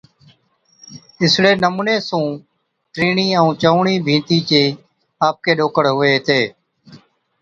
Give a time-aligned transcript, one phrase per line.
[1.21, 2.25] اِسڙي نمُوني سُون
[2.93, 4.63] ٽِيڻِي ائُون چَئُوڻِي ڀِيتي چي
[5.27, 6.41] آپڪي ڏوڪر هُوَي هِتي۔